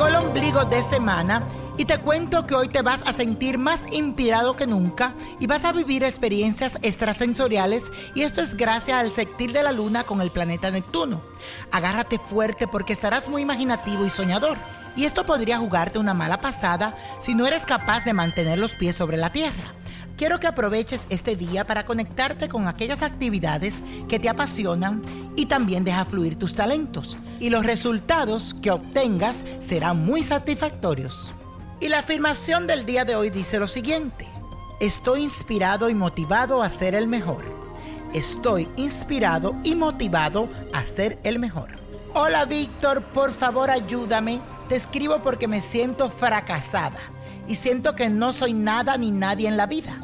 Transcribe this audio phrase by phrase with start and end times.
[0.00, 1.42] de semana
[1.76, 5.62] y te cuento que hoy te vas a sentir más inspirado que nunca y vas
[5.66, 7.84] a vivir experiencias extrasensoriales
[8.14, 11.20] y esto es gracias al sextil de la luna con el planeta Neptuno.
[11.70, 14.56] Agárrate fuerte porque estarás muy imaginativo y soñador.
[14.96, 18.96] Y esto podría jugarte una mala pasada si no eres capaz de mantener los pies
[18.96, 19.74] sobre la tierra.
[20.20, 25.00] Quiero que aproveches este día para conectarte con aquellas actividades que te apasionan
[25.34, 27.16] y también deja fluir tus talentos.
[27.38, 31.32] Y los resultados que obtengas serán muy satisfactorios.
[31.80, 34.28] Y la afirmación del día de hoy dice lo siguiente.
[34.78, 37.42] Estoy inspirado y motivado a ser el mejor.
[38.12, 41.70] Estoy inspirado y motivado a ser el mejor.
[42.12, 44.38] Hola Víctor, por favor ayúdame.
[44.68, 46.98] Te escribo porque me siento fracasada
[47.48, 49.98] y siento que no soy nada ni nadie en la vida.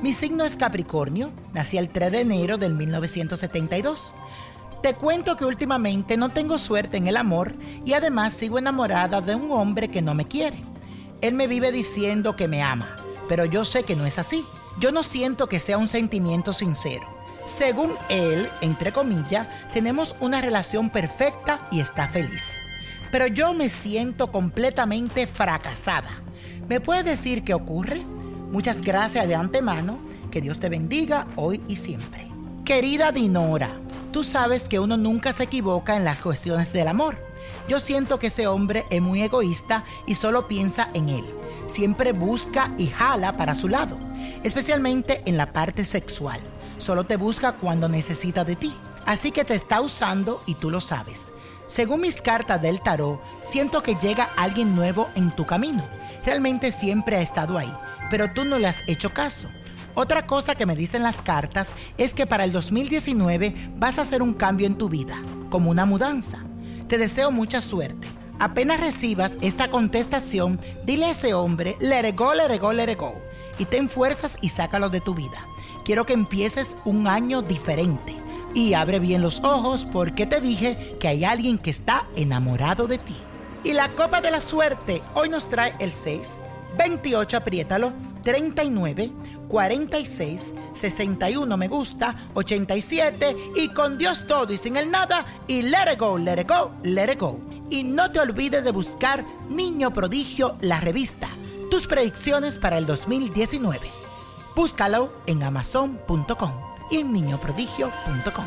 [0.00, 4.12] Mi signo es Capricornio, nací el 3 de enero del 1972.
[4.80, 9.34] Te cuento que últimamente no tengo suerte en el amor y además sigo enamorada de
[9.34, 10.62] un hombre que no me quiere.
[11.20, 12.96] Él me vive diciendo que me ama,
[13.28, 14.44] pero yo sé que no es así.
[14.78, 17.04] Yo no siento que sea un sentimiento sincero.
[17.44, 22.52] Según él, entre comillas, tenemos una relación perfecta y está feliz.
[23.10, 26.22] Pero yo me siento completamente fracasada.
[26.68, 28.04] ¿Me puedes decir qué ocurre?
[28.50, 29.98] Muchas gracias de antemano.
[30.30, 32.28] Que Dios te bendiga hoy y siempre.
[32.64, 33.78] Querida Dinora,
[34.12, 37.16] tú sabes que uno nunca se equivoca en las cuestiones del amor.
[37.68, 41.24] Yo siento que ese hombre es muy egoísta y solo piensa en él.
[41.66, 43.98] Siempre busca y jala para su lado,
[44.42, 46.40] especialmente en la parte sexual.
[46.78, 48.74] Solo te busca cuando necesita de ti.
[49.04, 51.26] Así que te está usando y tú lo sabes.
[51.66, 55.84] Según mis cartas del tarot, siento que llega alguien nuevo en tu camino.
[56.24, 57.72] Realmente siempre ha estado ahí
[58.10, 59.48] pero tú no le has hecho caso.
[59.94, 64.22] Otra cosa que me dicen las cartas es que para el 2019 vas a hacer
[64.22, 65.20] un cambio en tu vida,
[65.50, 66.38] como una mudanza.
[66.86, 68.06] Te deseo mucha suerte.
[68.38, 72.96] Apenas recibas esta contestación, dile a ese hombre, let it go, let.
[73.58, 75.40] Y ten fuerzas y sácalo de tu vida.
[75.84, 78.14] Quiero que empieces un año diferente.
[78.54, 82.98] Y abre bien los ojos porque te dije que hay alguien que está enamorado de
[82.98, 83.16] ti.
[83.64, 86.30] Y la copa de la suerte hoy nos trae el 6,
[86.76, 87.92] 28, apriétalo,
[88.22, 89.12] 39,
[89.48, 95.92] 46, 61 me gusta, 87 y con Dios todo y sin el nada y let
[95.92, 97.38] it go, let it go, let it go.
[97.70, 101.28] Y no te olvides de buscar Niño Prodigio, la revista,
[101.70, 103.90] tus predicciones para el 2019.
[104.54, 106.52] Búscalo en amazon.com
[106.90, 108.46] y niñoprodigio.com.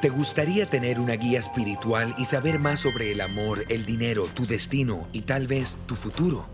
[0.00, 4.46] ¿Te gustaría tener una guía espiritual y saber más sobre el amor, el dinero, tu
[4.46, 6.53] destino y tal vez tu futuro?